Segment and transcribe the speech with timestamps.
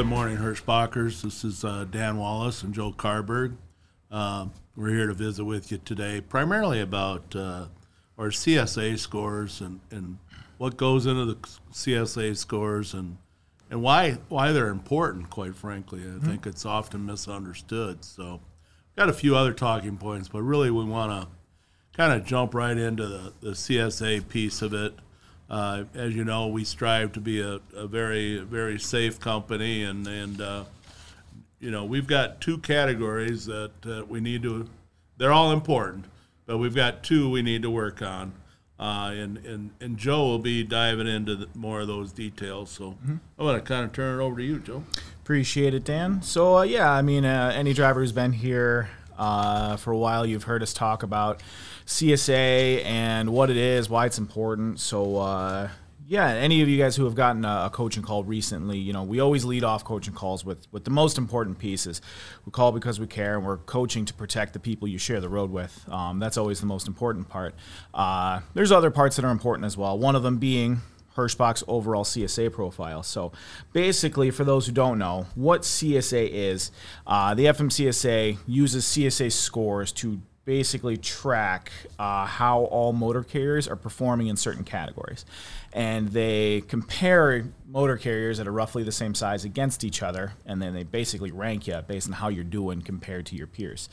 [0.00, 1.20] good morning, Hirschbachers.
[1.20, 3.58] This is uh, Dan Wallace and Joe Carberg.
[4.10, 7.66] Uh, we're here to visit with you today, primarily about uh,
[8.16, 10.16] our CSA scores and, and
[10.56, 11.34] what goes into the
[11.74, 13.18] CSA scores and
[13.68, 15.28] and why why they're important.
[15.28, 18.02] Quite frankly, I think it's often misunderstood.
[18.02, 18.40] So,
[18.96, 21.28] got a few other talking points, but really we want to
[21.94, 24.94] kind of jump right into the, the CSA piece of it.
[25.50, 30.06] Uh, as you know, we strive to be a, a very, very safe company, and
[30.06, 30.64] and uh,
[31.58, 34.68] you know we've got two categories that uh, we need to.
[35.16, 36.04] They're all important,
[36.46, 38.32] but we've got two we need to work on,
[38.78, 42.70] uh, and and and Joe will be diving into the, more of those details.
[42.70, 42.96] So
[43.36, 44.84] I want to kind of turn it over to you, Joe.
[45.20, 46.22] Appreciate it, Dan.
[46.22, 48.88] So uh, yeah, I mean, uh, any driver who's been here
[49.20, 51.42] uh, for a while, you've heard us talk about
[51.86, 54.80] CSA and what it is, why it's important.
[54.80, 55.68] So uh,
[56.06, 59.02] yeah, any of you guys who have gotten a, a coaching call recently, you know,
[59.02, 62.00] we always lead off coaching calls with with the most important pieces.
[62.46, 65.28] We call because we care, and we're coaching to protect the people you share the
[65.28, 65.84] road with.
[65.90, 67.54] Um, that's always the most important part.
[67.92, 69.98] Uh, there's other parts that are important as well.
[69.98, 70.80] One of them being
[71.16, 73.02] Hirschbach's overall CSA profile.
[73.02, 73.32] So,
[73.72, 76.70] basically, for those who don't know, what CSA is,
[77.06, 80.20] uh, the FMCSA uses CSA scores to
[80.50, 85.24] basically track uh, how all motor carriers are performing in certain categories.
[85.72, 90.60] And they compare motor carriers that are roughly the same size against each other, and
[90.60, 93.88] then they basically rank you based on how you're doing compared to your peers.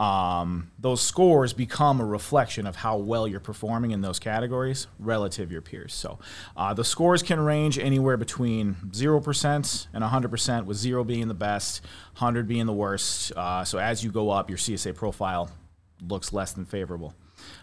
[0.00, 5.50] Um, those scores become a reflection of how well you're performing in those categories relative
[5.50, 5.94] to your peers.
[5.94, 6.18] So
[6.56, 11.84] uh, the scores can range anywhere between 0% and 100%, with 0 being the best,
[12.14, 13.30] 100 being the worst.
[13.36, 15.48] Uh, so as you go up, your CSA profile
[16.06, 17.14] looks less than favorable.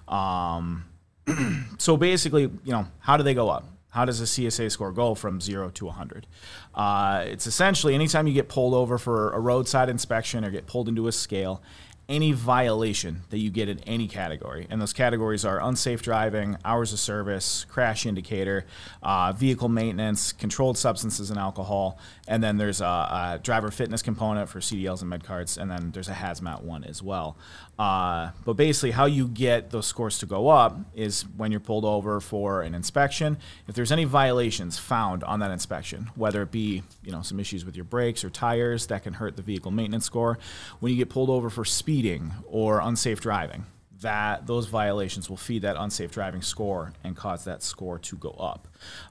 [0.08, 0.86] Um,
[1.78, 3.66] so basically, you know, how do they go up?
[3.90, 6.28] How does a CSA score go from zero to 100?
[6.76, 10.88] Uh, it's essentially anytime you get pulled over for a roadside inspection or get pulled
[10.88, 11.64] into a scale,
[12.10, 16.94] any violation that you get in any category, and those categories are unsafe driving, hours
[16.94, 18.66] of service, crash indicator,
[19.04, 24.48] uh, vehicle maintenance, controlled substances and alcohol, and then there's a, a driver fitness component
[24.50, 27.38] for CDLs and med cards, and then there's a hazmat one as well.
[27.78, 31.86] Uh, but basically, how you get those scores to go up is when you're pulled
[31.86, 33.38] over for an inspection.
[33.68, 37.66] If there's any violations found on that inspection, whether it be you know some issues
[37.66, 40.40] with your brakes or tires that can hurt the vehicle maintenance score,
[40.80, 41.64] when you get pulled over for
[41.98, 43.66] speeding or unsafe driving,
[44.02, 48.30] that those violations will feed that unsafe driving score and cause that score to go
[48.32, 48.68] up.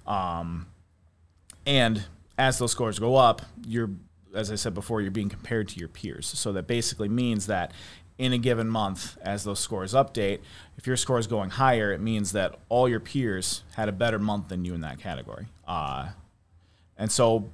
[0.06, 0.66] Um,
[1.66, 2.04] and
[2.38, 3.90] as those scores go up, you're
[4.34, 6.26] as I said before, you're being compared to your peers.
[6.26, 7.72] So that basically means that
[8.18, 10.40] in a given month, as those scores update,
[10.76, 14.18] if your score is going higher, it means that all your peers had a better
[14.18, 15.46] month than you in that category.
[15.66, 16.08] Uh,
[16.98, 17.48] and so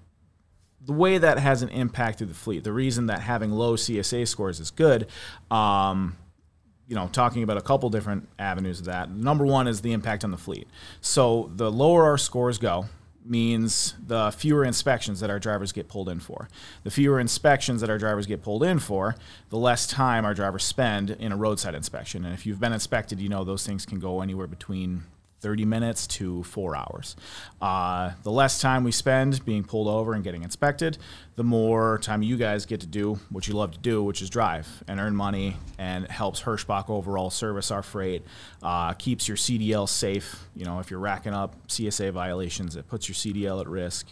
[0.84, 4.70] the way that hasn't impacted the fleet, the reason that having low CSA scores is
[4.70, 5.06] good,
[5.50, 6.16] um,
[6.88, 9.10] you know, talking about a couple different avenues of that.
[9.10, 10.66] Number one is the impact on the fleet.
[11.00, 12.86] So the lower our scores go,
[13.24, 16.48] means the fewer inspections that our drivers get pulled in for.
[16.82, 19.14] The fewer inspections that our drivers get pulled in for,
[19.48, 22.24] the less time our drivers spend in a roadside inspection.
[22.24, 25.04] And if you've been inspected, you know those things can go anywhere between
[25.42, 27.16] 30 minutes to four hours.
[27.60, 30.96] Uh, the less time we spend being pulled over and getting inspected,
[31.34, 34.30] the more time you guys get to do what you love to do, which is
[34.30, 38.22] drive and earn money, and helps Hirschbach overall service our freight,
[38.62, 40.46] uh, keeps your CDL safe.
[40.54, 44.06] You know, if you're racking up CSA violations, it puts your CDL at risk,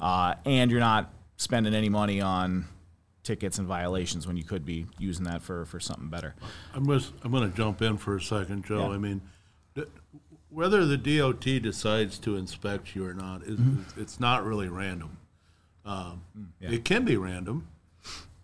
[0.00, 2.66] uh, and you're not spending any money on
[3.24, 6.36] tickets and violations when you could be using that for, for something better.
[6.74, 8.88] I'm just, I'm going to jump in for a second, Joe.
[8.88, 8.94] Yeah.
[8.94, 9.20] I mean,
[10.50, 13.58] whether the DOT decides to inspect you or not is
[13.96, 15.16] it's not really random.
[15.84, 16.22] Um,
[16.60, 16.70] yeah.
[16.70, 17.68] It can be random,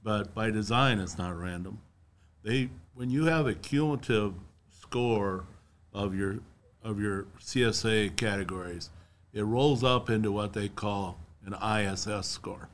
[0.02, 1.80] but by design, it's not random.
[2.44, 4.34] They when you have a cumulative
[4.70, 5.44] score
[5.92, 6.38] of your
[6.84, 8.90] of your CSA categories,
[9.32, 12.68] it rolls up into what they call an ISS score.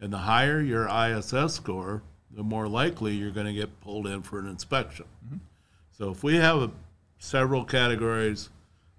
[0.00, 4.22] And the higher your ISS score, the more likely you're going to get pulled in
[4.22, 5.06] for an inspection.
[5.92, 6.70] So if we have a,
[7.18, 8.50] several categories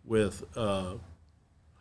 [0.03, 0.95] with uh,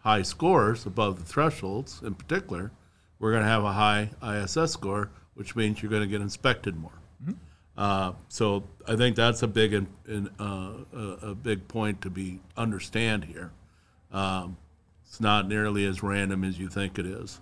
[0.02, 2.70] high scores above the thresholds, in particular,
[3.18, 6.76] we're going to have a high ISS score, which means you're going to get inspected
[6.76, 6.92] more.
[7.76, 12.10] Uh, so I think that's a big in, in, uh, a, a big point to
[12.10, 13.50] be understand here.
[14.12, 14.56] Um,
[15.06, 17.40] it's not nearly as random as you think it is.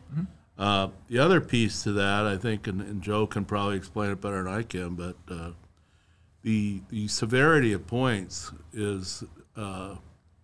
[0.58, 4.20] Uh, the other piece to that, I think, and, and Joe can probably explain it
[4.20, 5.50] better than I can, but uh,
[6.42, 9.24] the the severity of points is
[9.56, 9.96] uh,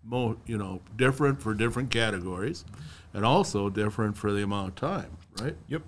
[0.05, 2.65] mo- you know different for different categories,
[3.13, 5.57] and also different for the amount of time, right?
[5.69, 5.83] Yep.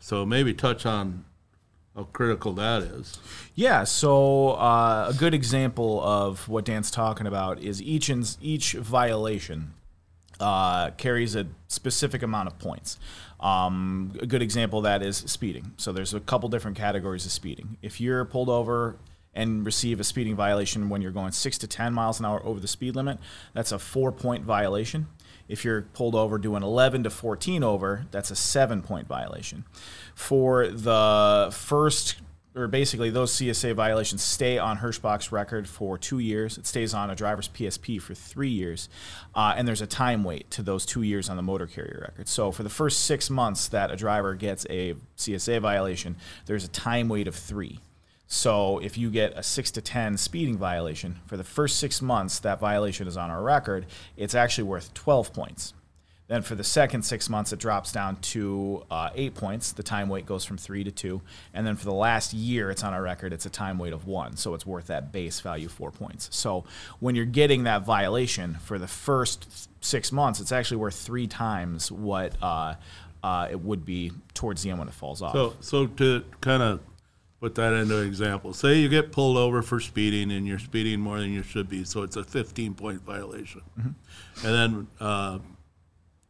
[0.00, 1.24] So maybe touch on
[1.94, 3.18] how critical that is.
[3.54, 8.72] Yeah, so uh, a good example of what Dan's talking about is each in, each
[8.72, 9.74] violation
[10.40, 12.98] uh, carries a specific amount of points.
[13.40, 15.72] Um, a good example of that is speeding.
[15.76, 17.76] So there's a couple different categories of speeding.
[17.82, 18.96] If you're pulled over
[19.34, 22.60] and receive a speeding violation when you're going six to 10 miles an hour over
[22.60, 23.18] the speed limit,
[23.54, 25.06] that's a four point violation.
[25.48, 29.64] If you're pulled over doing 11 to 14 over, that's a seven point violation.
[30.14, 32.16] For the first
[32.54, 36.58] or basically those CSA violations stay on Hirschbach's record for two years.
[36.58, 38.88] It stays on a driver's PSP for three years,
[39.34, 42.28] uh, and there's a time weight to those two years on the motor carrier record.
[42.28, 46.68] So for the first six months that a driver gets a CSA violation, there's a
[46.68, 47.80] time weight of three.
[48.32, 52.38] So if you get a six to ten speeding violation for the first six months,
[52.38, 53.84] that violation is on our record.
[54.16, 55.74] It's actually worth 12 points.
[56.28, 59.72] Then for the second six months, it drops down to uh, eight points.
[59.72, 61.20] The time weight goes from three to two.
[61.52, 64.06] And then for the last year, it's on our record, it's a time weight of
[64.06, 64.38] one.
[64.38, 66.30] So it's worth that base value, four points.
[66.32, 66.64] So
[67.00, 71.92] when you're getting that violation for the first six months, it's actually worth three times
[71.92, 72.76] what uh,
[73.22, 75.34] uh, it would be towards the end when it falls off.
[75.34, 76.80] So, so to kind of
[77.42, 81.00] put that into an example, say you get pulled over for speeding and you're speeding
[81.00, 83.62] more than you should be, so it's a 15 point violation.
[83.76, 84.46] Mm-hmm.
[84.46, 85.38] And then uh,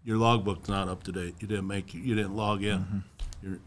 [0.05, 1.35] your logbook's not up to date.
[1.39, 2.79] You didn't make you didn't log in.
[2.79, 2.99] Mm-hmm.
[3.43, 3.61] You're,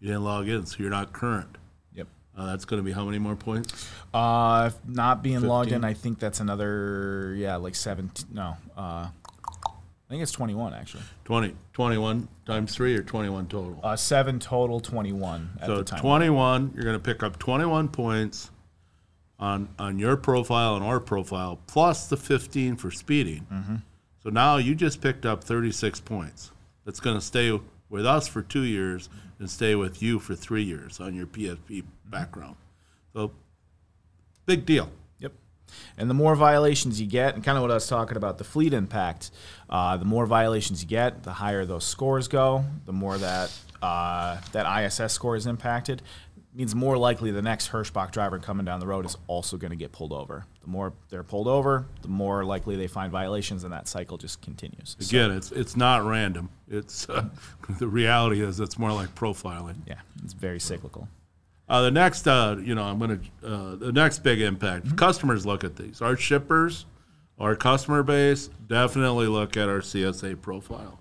[0.00, 1.56] you didn't log in, so you're not current.
[1.94, 2.08] Yep.
[2.36, 3.88] Uh, that's going to be how many more points?
[4.12, 5.48] Uh, not being 15?
[5.48, 8.26] logged in, I think that's another yeah, like seventeen.
[8.34, 9.08] No, uh,
[10.10, 11.04] I think it's twenty one actually.
[11.24, 13.78] 20, 21 times three or twenty one total.
[13.80, 15.50] Uh, seven total, twenty one.
[15.64, 16.72] So twenty one.
[16.74, 18.50] You're going to pick up twenty one points
[19.38, 23.46] on on your profile and our profile, plus the fifteen for speeding.
[23.52, 23.76] Mm-hmm.
[24.20, 26.50] So now you just picked up 36 points.
[26.84, 27.58] That's going to stay
[27.88, 29.08] with us for two years
[29.38, 32.56] and stay with you for three years on your PSP background.
[33.14, 33.32] So,
[34.44, 34.90] big deal.
[35.96, 38.44] And the more violations you get, and kind of what I was talking about, the
[38.44, 39.30] fleet impact,
[39.68, 43.52] uh, the more violations you get, the higher those scores go, the more that
[43.82, 46.02] uh, that ISS score is impacted
[46.54, 49.76] means more likely the next Hirschbach driver coming down the road is also going to
[49.76, 50.44] get pulled over.
[50.62, 54.42] The more they're pulled over, the more likely they find violations, and that cycle just
[54.42, 54.96] continues.
[55.00, 56.50] Again, so, it's it's not random.
[56.68, 57.28] It's uh,
[57.78, 59.76] the reality is it's more like profiling.
[59.86, 61.08] Yeah, it's very cyclical.
[61.70, 64.86] Uh, the next, uh, you know, I'm going to uh, the next big impact.
[64.86, 64.96] Mm-hmm.
[64.96, 66.02] Customers look at these.
[66.02, 66.84] Our shippers,
[67.38, 70.98] our customer base, definitely look at our CSA profile.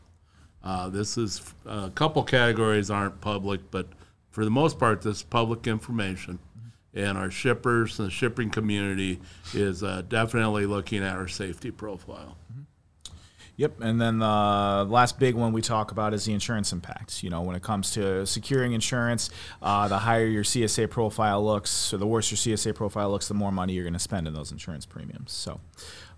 [0.64, 3.88] Uh, this is uh, a couple categories aren't public, but
[4.30, 6.38] for the most part, this is public information.
[6.94, 9.20] And our shippers and the shipping community
[9.56, 12.38] is uh, definitely looking at our safety profile.
[13.60, 17.24] Yep, and then the last big one we talk about is the insurance impacts.
[17.24, 19.30] You know, when it comes to securing insurance,
[19.62, 23.34] uh, the higher your CSA profile looks, or the worse your CSA profile looks, the
[23.34, 25.34] more money you're going to spend in those insurance premiums.
[25.34, 25.60] So,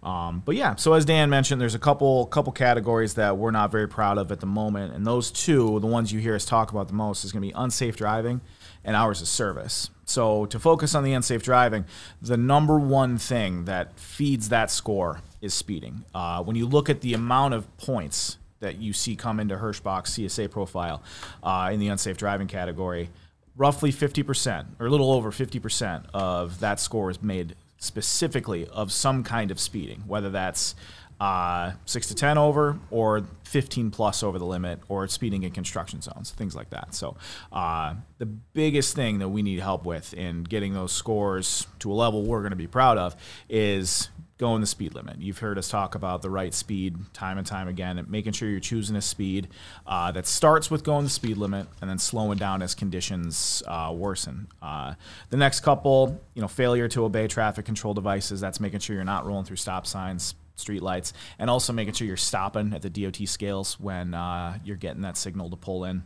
[0.04, 3.72] um, but yeah, so as Dan mentioned, there's a couple couple categories that we're not
[3.72, 6.70] very proud of at the moment, and those two, the ones you hear us talk
[6.70, 8.42] about the most, is going to be unsafe driving
[8.84, 9.90] and hours of service.
[10.06, 11.86] So to focus on the unsafe driving,
[12.22, 16.06] the number one thing that feeds that score is speeding.
[16.13, 20.12] Uh, when you look at the amount of points that you see come into Hirschbach's
[20.12, 21.01] CSA profile
[21.44, 23.10] uh, in the unsafe driving category,
[23.56, 29.24] roughly 50% or a little over 50% of that score is made specifically of some
[29.24, 30.75] kind of speeding, whether that's
[31.22, 36.01] uh, six to ten over, or fifteen plus over the limit, or speeding in construction
[36.01, 36.96] zones, things like that.
[36.96, 37.15] So,
[37.51, 41.94] uh, the biggest thing that we need help with in getting those scores to a
[41.94, 43.15] level we're going to be proud of
[43.50, 44.10] is
[44.41, 45.21] going the speed limit.
[45.21, 48.60] You've heard us talk about the right speed time and time again, making sure you're
[48.60, 49.50] choosing a speed
[49.86, 53.93] uh, that starts with going the speed limit and then slowing down as conditions uh,
[53.95, 54.48] worsen.
[54.60, 54.95] Uh,
[55.29, 58.41] the next couple, you know, failure to obey traffic control devices.
[58.41, 62.07] That's making sure you're not rolling through stop signs, street lights, and also making sure
[62.07, 66.01] you're stopping at the DOT scales when uh, you're getting that signal to pull in.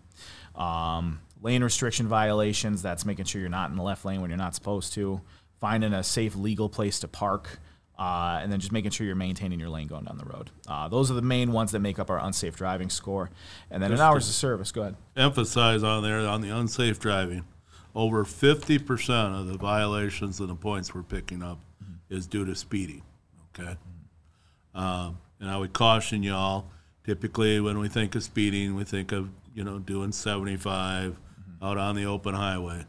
[0.56, 2.82] Um, lane restriction violations.
[2.82, 5.22] That's making sure you're not in the left lane when you're not supposed to.
[5.62, 7.62] Finding a safe legal place to park
[7.98, 10.52] uh, and then just making sure you're maintaining your lane going down the road.
[10.68, 13.30] Uh, those are the main ones that make up our unsafe driving score.
[13.72, 14.96] And then just in hours of service, go ahead.
[15.16, 17.46] Emphasize on there on the unsafe driving,
[17.94, 22.14] over 50% of the violations and the points we're picking up mm-hmm.
[22.14, 23.02] is due to speeding.
[23.58, 23.72] Okay.
[23.72, 24.80] Mm-hmm.
[24.80, 26.66] Um, and I would caution y'all.
[27.06, 31.64] Typically, when we think of speeding, we think of you know doing 75 mm-hmm.
[31.64, 32.86] out on the open highway.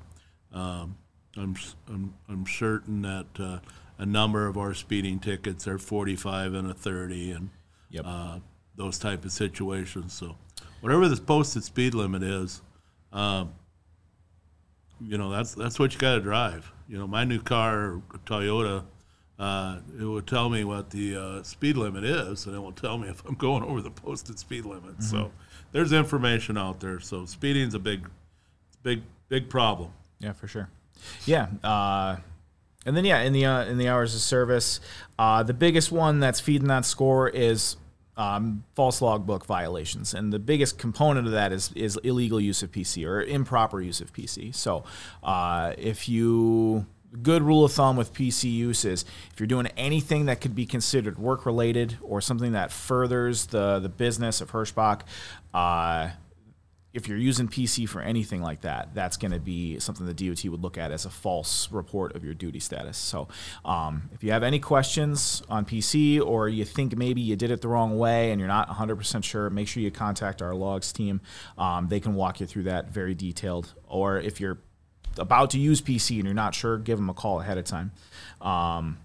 [0.52, 0.96] Um,
[1.36, 1.54] I'm,
[1.86, 3.26] I'm I'm certain that.
[3.38, 3.58] Uh,
[3.98, 7.50] a number of our speeding tickets are 45 and a 30 and
[7.90, 8.04] yep.
[8.06, 8.38] uh,
[8.76, 10.12] those type of situations.
[10.12, 10.36] So
[10.80, 12.62] whatever the posted speed limit is,
[13.12, 13.54] Um,
[15.00, 16.70] you know, that's that's what you got to drive.
[16.88, 18.84] You know, my new car, Toyota,
[19.38, 22.96] uh, it will tell me what the uh, speed limit is, and it will tell
[22.96, 25.02] me if I'm going over the posted speed limit.
[25.02, 25.32] So
[25.72, 27.00] there's information out there.
[27.00, 28.08] So speeding's a big,
[28.82, 29.90] big, big problem.
[30.20, 30.68] Yeah, for sure.
[31.26, 31.48] Yeah.
[31.62, 32.16] Uh,
[32.86, 34.80] and then yeah, in the uh, in the hours of service,
[35.18, 37.76] uh, the biggest one that's feeding that score is
[38.16, 42.70] um, false logbook violations, and the biggest component of that is is illegal use of
[42.70, 44.54] PC or improper use of PC.
[44.54, 44.84] So
[45.22, 46.86] uh, if you
[47.22, 50.66] good rule of thumb with PC use is if you're doing anything that could be
[50.66, 55.02] considered work related or something that furthers the the business of Hirschbach,
[55.52, 56.10] uh,
[56.96, 60.50] if you're using PC for anything like that, that's going to be something the DOT
[60.50, 62.96] would look at as a false report of your duty status.
[62.96, 63.28] So,
[63.66, 67.60] um, if you have any questions on PC or you think maybe you did it
[67.60, 71.20] the wrong way and you're not 100% sure, make sure you contact our logs team.
[71.58, 73.74] Um, they can walk you through that very detailed.
[73.86, 74.58] Or if you're
[75.18, 77.92] about to use PC and you're not sure, give them a call ahead of time.
[78.40, 78.96] Um,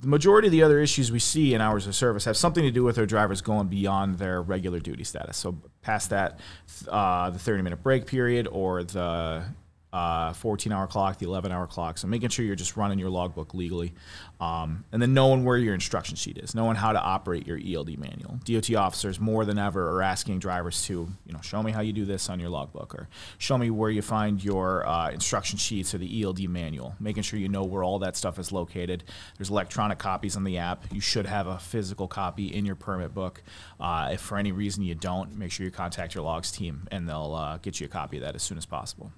[0.00, 2.70] the majority of the other issues we see in hours of service have something to
[2.70, 5.36] do with their drivers going beyond their regular duty status.
[5.36, 6.38] So past that,
[6.86, 9.44] uh, the 30 minute break period or the
[9.92, 11.98] uh, 14 hour clock, the 11 hour clock.
[11.98, 13.94] So making sure you're just running your logbook legally.
[14.40, 17.98] Um, and then knowing where your instruction sheet is, knowing how to operate your ELD
[17.98, 18.38] manual.
[18.44, 21.92] DOT officers more than ever are asking drivers to, you know, show me how you
[21.92, 25.94] do this on your logbook or show me where you find your uh, instruction sheets
[25.94, 26.94] or the ELD manual.
[27.00, 29.04] Making sure you know where all that stuff is located.
[29.38, 30.84] There's electronic copies on the app.
[30.92, 33.42] You should have a physical copy in your permit book.
[33.80, 37.08] Uh, if for any reason you don't, make sure you contact your logs team and
[37.08, 39.12] they'll uh, get you a copy of that as soon as possible.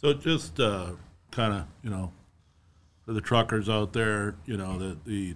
[0.00, 0.92] So just uh,
[1.30, 2.12] kind of, you know,
[3.04, 5.34] for the truckers out there, you know, the, the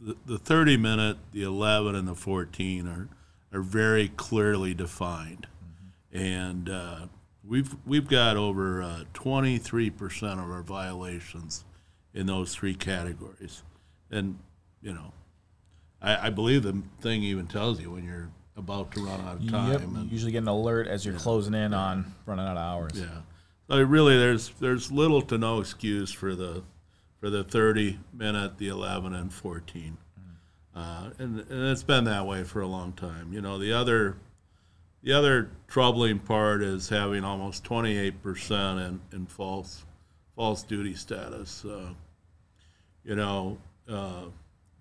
[0.00, 3.08] the the 30 minute, the 11, and the 14 are
[3.52, 5.46] are very clearly defined,
[6.12, 7.06] and uh,
[7.44, 11.64] we've we've got over uh, 23 percent of our violations
[12.14, 13.62] in those three categories,
[14.10, 14.38] and
[14.82, 15.12] you know,
[16.00, 19.48] I, I believe the thing even tells you when you're about to run out of
[19.50, 19.72] time.
[19.72, 19.80] Yep.
[19.82, 22.92] and, You usually get an alert as you're closing in on running out of hours.
[22.94, 23.20] yeah.
[23.70, 26.64] Really, there's there's little to no excuse for the
[27.20, 29.96] for the 30 minute, the 11 and 14,
[30.74, 33.32] uh, and and it's been that way for a long time.
[33.32, 34.16] You know, the other
[35.02, 39.84] the other troubling part is having almost 28 percent in in false
[40.34, 41.64] false duty status.
[41.64, 41.90] Uh,
[43.04, 43.58] you know,
[43.88, 44.24] uh,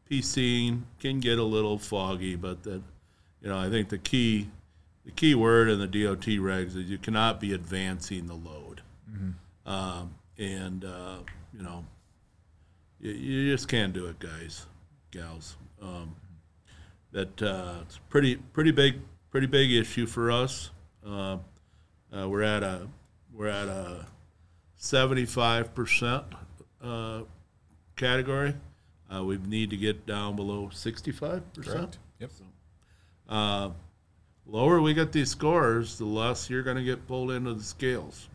[0.10, 2.82] PC can get a little foggy, but that
[3.42, 4.50] you know, I think the key
[5.06, 8.69] the key word in the DOT regs is you cannot be advancing the load.
[9.66, 11.18] Um, and, uh,
[11.54, 11.86] you know,
[13.00, 14.66] you, you just can't do it, guys,
[15.12, 15.58] gals.
[15.82, 16.16] Um,
[17.12, 18.96] that uh, it's a pretty, pretty big,
[19.32, 20.72] pretty big issue for us.
[21.06, 21.38] Uh,
[22.16, 22.88] uh, we're at a,
[23.34, 24.06] we're at a
[24.80, 26.24] 75%
[26.82, 27.22] uh,
[27.96, 28.56] category.
[29.14, 31.42] Uh, we need to get down below 65%.
[32.20, 32.32] Yep.
[33.28, 33.70] Uh,
[34.46, 38.28] lower we get these scores, the less you're going to get pulled into the scales.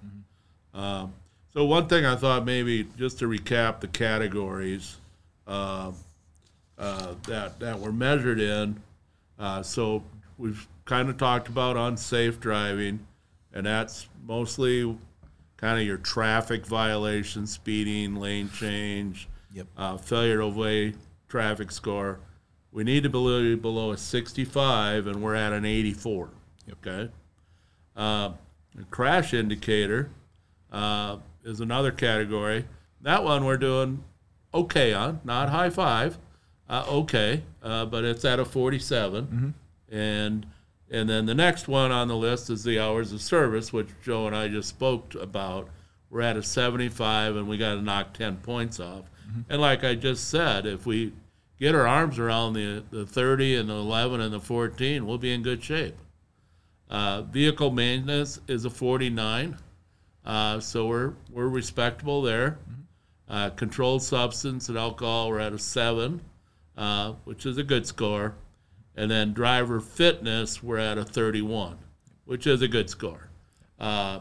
[0.75, 1.12] Um,
[1.52, 4.97] so one thing I thought maybe just to recap the categories
[5.47, 5.93] uh,
[6.76, 8.83] uh, that that were measured in.
[9.38, 10.02] Uh, so
[10.37, 13.07] we've kind of talked about unsafe driving,
[13.52, 14.97] and that's mostly
[15.57, 19.66] kind of your traffic violations, speeding, lane change, Yep.
[19.76, 20.95] uh, failure to obey
[21.28, 22.19] traffic score.
[22.73, 26.28] We need to be below a 65, and we're at an 84.
[26.73, 27.09] Okay.
[27.97, 28.33] Uh,
[28.90, 30.11] crash indicator
[30.75, 32.64] uh, is another category.
[33.00, 34.02] That one we're doing
[34.52, 36.19] okay on, not high five,
[36.69, 39.54] uh, okay, uh, but it's at a 47.
[39.90, 40.47] And
[40.90, 44.26] and then the next one on the list is the hours of service, which Joe
[44.26, 45.69] and I just spoke about.
[46.11, 49.04] We're at a 75, and we got to knock 10 points off.
[49.49, 51.12] And like I just said, if we
[51.59, 55.33] get our arms around the, the 30 and the 11 and the 14, we'll be
[55.35, 55.97] in good shape.
[56.88, 59.57] Uh, vehicle maintenance is a 49,
[60.25, 62.59] uh, so we're we're respectable there.
[63.28, 66.21] Uh, controlled substance and alcohol, we're at a seven,
[66.76, 68.35] uh, which is a good score.
[68.97, 71.78] And then driver fitness, we're at a 31,
[72.26, 73.28] which is a good score.
[73.81, 74.21] Uh,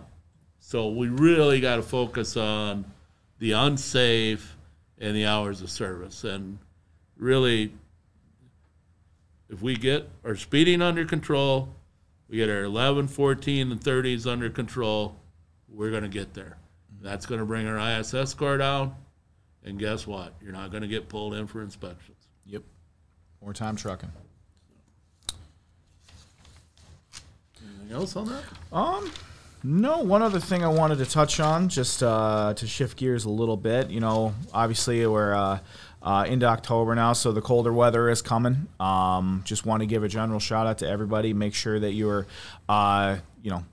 [0.60, 2.86] so we really got to focus on
[3.40, 4.56] the unsafe
[4.98, 6.24] and the hours of service.
[6.24, 6.58] And
[7.18, 7.74] really,
[9.50, 11.70] if we get our speeding under control,
[12.30, 15.18] we get our 11, 14, and 30s under control,
[15.74, 16.58] we're going to get there.
[17.02, 18.96] That's going to bring our ISS score down.
[19.66, 20.34] And guess what?
[20.42, 22.18] You're not going to get pulled in for inspections.
[22.46, 22.64] Yep.
[23.42, 24.12] More time trucking.
[27.64, 28.44] Anything else on that?
[28.72, 29.12] Um,
[29.64, 33.30] No, one other thing I wanted to touch on, just uh, to shift gears a
[33.30, 33.90] little bit.
[33.90, 35.60] You know, obviously we're uh,
[36.02, 38.68] uh, into October now, so the colder weather is coming.
[38.80, 41.34] Um, just want to give a general shout out to everybody.
[41.34, 42.28] Make sure that you're,
[42.68, 43.64] uh, you know,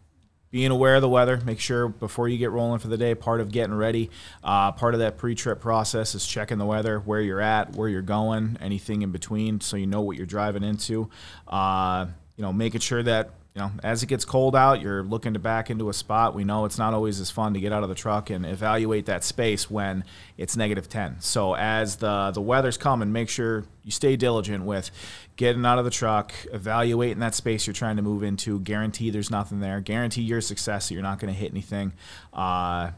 [0.50, 1.40] being aware of the weather.
[1.44, 4.10] Make sure before you get rolling for the day, part of getting ready,
[4.42, 8.02] uh, part of that pre-trip process is checking the weather, where you're at, where you're
[8.02, 11.08] going, anything in between, so you know what you're driving into.
[11.46, 15.32] Uh, you know, making sure that you know, as it gets cold out, you're looking
[15.32, 16.34] to back into a spot.
[16.36, 19.06] We know it's not always as fun to get out of the truck and evaluate
[19.06, 20.04] that space when
[20.38, 21.16] it's negative 10.
[21.20, 24.92] So as the the weather's coming, make sure you stay diligent with
[25.34, 28.60] getting out of the truck, evaluating that space you're trying to move into.
[28.60, 29.80] Guarantee there's nothing there.
[29.80, 31.92] Guarantee your success that you're not going to hit anything.
[32.32, 32.92] Uh,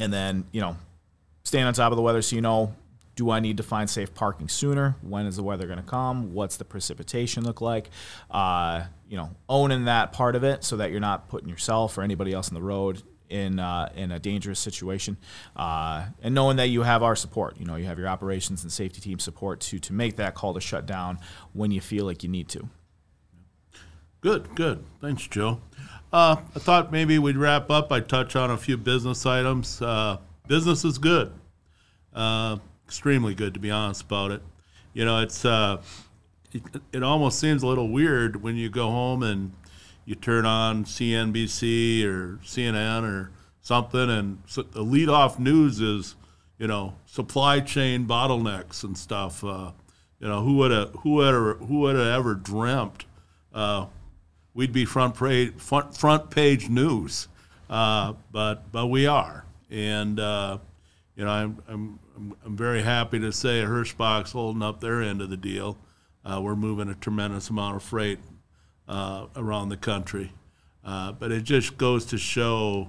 [0.00, 0.76] and then you know,
[1.44, 2.74] staying on top of the weather so you know
[3.18, 4.94] do I need to find safe parking sooner?
[5.02, 6.34] When is the weather going to come?
[6.34, 7.90] What's the precipitation look like?
[8.30, 12.02] Uh, you know, owning that part of it so that you're not putting yourself or
[12.02, 15.16] anybody else on the road in uh, in a dangerous situation,
[15.56, 17.56] uh, and knowing that you have our support.
[17.58, 20.54] You know, you have your operations and safety team support to to make that call
[20.54, 21.18] to shut down
[21.54, 22.68] when you feel like you need to.
[24.20, 24.84] Good, good.
[25.00, 25.60] Thanks, Joe.
[26.12, 27.90] Uh, I thought maybe we'd wrap up.
[27.90, 29.82] I touch on a few business items.
[29.82, 31.32] Uh, business is good.
[32.88, 34.42] Extremely good, to be honest about it.
[34.94, 35.82] You know, it's uh,
[36.52, 39.52] it, it almost seems a little weird when you go home and
[40.06, 43.30] you turn on CNBC or CNN or
[43.60, 46.16] something, and so the lead-off news is,
[46.58, 49.44] you know, supply chain bottlenecks and stuff.
[49.44, 49.72] Uh,
[50.18, 53.04] you know, who would have who would have who would have ever dreamt
[53.52, 53.86] uh,
[54.54, 57.28] we'd be front page front, front page news,
[57.68, 60.58] uh, but but we are, and uh,
[61.18, 61.98] you know, I'm, I'm
[62.44, 65.76] I'm, very happy to say Hirschbach's holding up their end of the deal.
[66.24, 68.20] Uh, we're moving a tremendous amount of freight
[68.88, 70.32] uh, around the country,
[70.84, 72.88] uh, but it just goes to show,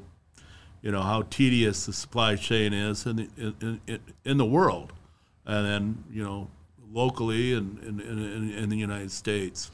[0.84, 4.94] you know, how tedious the supply chain is in the, in, in, in the world,
[5.48, 6.48] and then you know,
[6.92, 9.72] locally and in, in, in, the United States.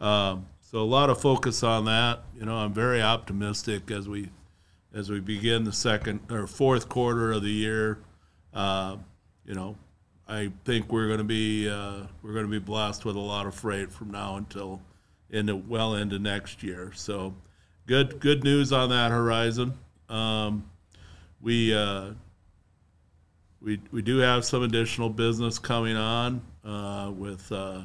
[0.00, 2.24] Um, so a lot of focus on that.
[2.36, 4.30] You know, I'm very optimistic as we
[4.94, 7.98] as we begin the second or fourth quarter of the year.
[8.52, 8.96] Uh,
[9.44, 9.76] you know,
[10.28, 13.46] I think we're going to be uh, we're going to be blessed with a lot
[13.46, 14.80] of freight from now until
[15.30, 16.92] into well into next year.
[16.94, 17.34] So,
[17.86, 19.74] good good news on that horizon.
[20.08, 20.64] Um,
[21.42, 22.10] we uh,
[23.60, 27.82] we we do have some additional business coming on uh, with uh,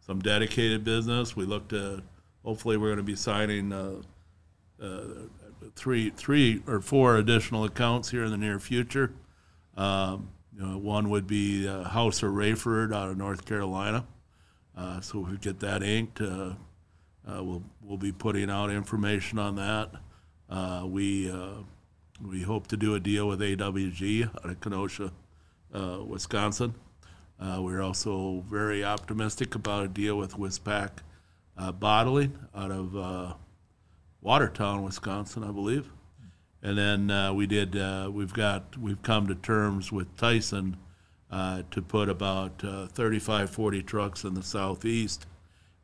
[0.00, 1.34] some dedicated business.
[1.34, 2.02] We look to
[2.44, 3.96] hopefully we're going to be signing uh,
[4.80, 5.04] uh,
[5.74, 9.12] three three or four additional accounts here in the near future.
[9.76, 14.04] Um, you know, one would be uh, House of Raeford out of North Carolina.
[14.76, 16.54] Uh, so if we get that inked, uh,
[17.28, 19.90] uh we'll we'll be putting out information on that.
[20.50, 21.62] Uh, we uh,
[22.26, 25.12] we hope to do a deal with AWG out of Kenosha,
[26.06, 26.74] Wisconsin.
[27.40, 31.02] we're also very optimistic about a deal with Wis-Pak
[31.80, 33.34] Bottling out of
[34.22, 35.90] Watertown, Wisconsin, I believe.
[36.62, 37.76] And then uh, we did.
[37.76, 38.78] Uh, we've got.
[38.78, 40.76] We've come to terms with Tyson
[41.30, 45.26] uh, to put about uh, 35, 40 trucks in the southeast,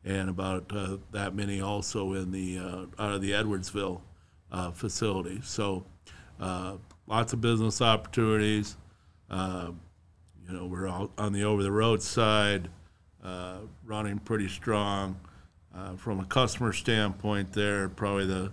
[0.05, 4.01] and about uh, that many also in the uh, out of the Edwardsville
[4.73, 5.41] facility.
[5.43, 5.85] So
[7.07, 8.77] lots of business opportunities.
[9.29, 9.35] you
[10.47, 12.69] know, we're on the over the road side,
[13.85, 15.19] running pretty strong.
[15.97, 18.51] From a customer standpoint, there probably the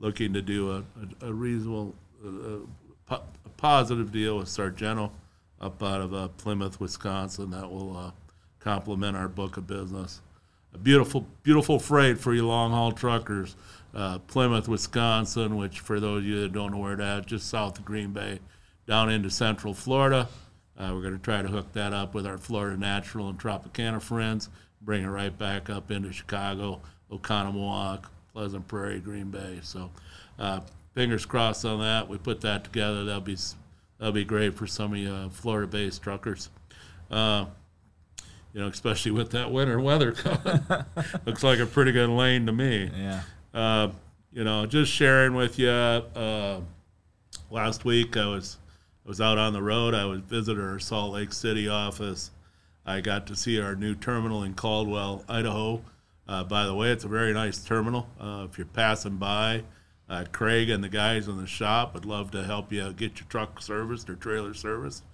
[0.00, 0.78] looking to do a,
[1.22, 1.94] a, a reasonable,
[2.24, 3.20] a, a,
[3.56, 5.12] positive deal with Sargento
[5.60, 7.50] up out of uh, Plymouth, Wisconsin.
[7.50, 8.10] That will uh,
[8.58, 10.22] complement our book of business.
[10.72, 13.56] A beautiful, beautiful freight for you long haul truckers.
[13.92, 17.78] Uh, Plymouth, Wisconsin, which for those of you that don't know where that, just south
[17.78, 18.38] of Green Bay,
[18.86, 20.28] down into Central Florida.
[20.78, 24.00] Uh, we're going to try to hook that up with our Florida Natural and Tropicana
[24.00, 24.48] friends,
[24.80, 29.58] bring it right back up into Chicago, Oconomowoc, Pleasant Prairie, Green Bay.
[29.62, 29.90] So,
[30.38, 30.60] uh,
[30.94, 32.08] fingers crossed on that.
[32.08, 33.04] We put that together.
[33.04, 33.36] That'll be
[33.98, 36.50] that'll be great for some of you uh, Florida-based truckers.
[37.10, 37.46] Uh,
[38.52, 40.62] you know, especially with that winter weather coming.
[41.24, 42.90] Looks like a pretty good lane to me.
[42.96, 43.22] Yeah.
[43.54, 43.90] Uh,
[44.32, 45.68] you know, just sharing with you.
[45.68, 46.60] Uh,
[47.50, 48.58] last week I was
[49.04, 49.94] I was out on the road.
[49.94, 52.30] I was visiting our Salt Lake City office.
[52.84, 55.82] I got to see our new terminal in Caldwell, Idaho.
[56.26, 58.08] Uh, by the way, it's a very nice terminal.
[58.18, 59.64] Uh, if you're passing by,
[60.08, 63.28] uh, Craig and the guys in the shop would love to help you get your
[63.28, 65.04] truck serviced or trailer serviced.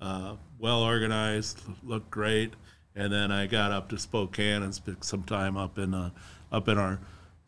[0.00, 2.54] Uh, well organized, looked great.
[2.94, 6.10] And then I got up to Spokane and spent some time up in uh,
[6.50, 6.98] up in our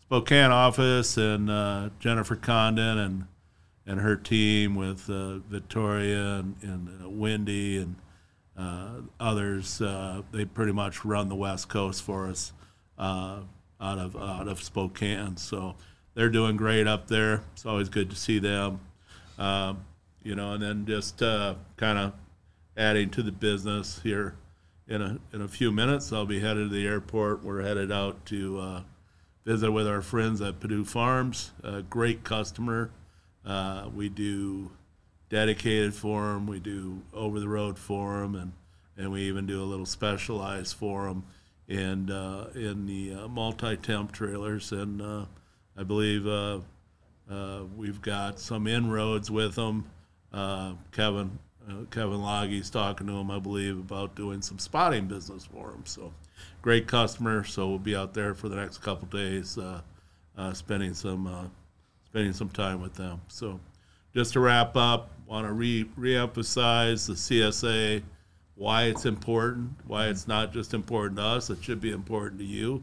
[0.03, 3.27] Spokane office and uh, Jennifer Condon and
[3.87, 7.97] and her team with Victoria and, and Wendy and
[9.21, 9.81] others.
[9.81, 12.53] Uh, they pretty much run the West Coast for us
[12.99, 13.41] uh,
[13.81, 15.37] out of out of Spokane.
[15.37, 15.77] So
[16.15, 17.43] they're doing great up there.
[17.53, 18.81] It's always good to see them.
[19.39, 19.85] Um,
[20.23, 22.13] you know, and then just uh, kind of
[22.77, 24.35] adding to the business here
[24.89, 26.13] in a in a few minutes.
[26.13, 27.45] I'll be headed to the airport.
[27.45, 28.83] We're headed out to uh,
[29.45, 31.53] visit with our friends at Perdue Farms.
[31.63, 32.91] A great customer.
[33.45, 34.71] Uh, we do
[35.29, 36.47] dedicated for them.
[36.47, 38.53] We do over the road for them, and
[38.97, 41.25] and we even do a little specialized for them
[41.69, 44.73] in uh, in the uh, multi temp trailers.
[44.73, 45.27] And uh,
[45.77, 46.61] I believe uh,
[47.31, 49.85] uh, we've got some inroads with them.
[50.33, 51.39] Uh, Kevin
[51.91, 55.85] Kevin Loggy's talking to him, I believe, about doing some spotting business for him.
[55.85, 56.13] So
[56.63, 57.45] great customer.
[57.45, 59.59] So we'll be out there for the next couple days,
[60.55, 61.51] spending some
[62.07, 63.21] spending some time with them.
[63.29, 63.61] So
[64.19, 68.03] just to wrap up, want to re reemphasize the CSA,
[68.57, 72.45] why it's important, why it's not just important to us, it should be important to
[72.45, 72.83] you.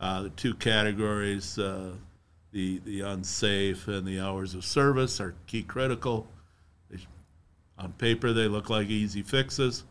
[0.00, 1.90] Uh, the two categories, uh,
[2.52, 6.26] the the unsafe and the hours of service, are key critical.
[6.88, 7.00] They,
[7.76, 9.84] on paper, they look like easy fixes.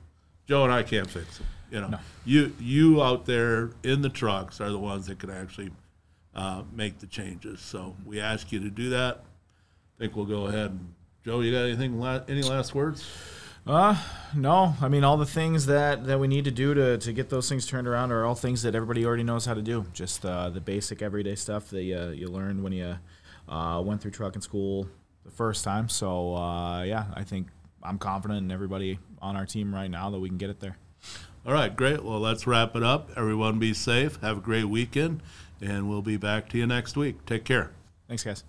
[0.48, 1.48] Joe and I can't fix them.
[1.70, 5.70] You know, you you out there in the trucks are the ones that can actually
[6.34, 7.60] uh, make the changes.
[7.62, 9.26] So we ask you to do that.
[10.02, 10.80] I think we'll go ahead.
[11.24, 12.00] Joe, you got anything?
[12.00, 13.08] La- any last words?
[13.68, 13.96] Uh,
[14.36, 14.74] no.
[14.82, 17.48] I mean, all the things that, that we need to do to, to get those
[17.48, 19.86] things turned around are all things that everybody already knows how to do.
[19.94, 22.96] Just uh, the basic everyday stuff that you, you learned when you
[23.48, 24.88] uh, went through trucking school
[25.24, 25.88] the first time.
[25.88, 27.50] So, uh, yeah, I think
[27.84, 30.78] I'm confident in everybody on our team right now that we can get it there.
[31.46, 32.04] All right, great.
[32.04, 33.12] Well, let's wrap it up.
[33.16, 34.20] Everyone be safe.
[34.22, 35.22] Have a great weekend,
[35.62, 37.24] and we'll be back to you next week.
[37.28, 37.70] Take care.
[38.08, 38.44] Thanks, guys.